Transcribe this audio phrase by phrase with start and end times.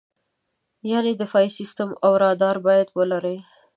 [0.91, 3.37] یعنې دفاعي سیستم او رادار باید ولرې.